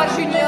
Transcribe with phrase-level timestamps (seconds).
[0.00, 0.39] moi je suis.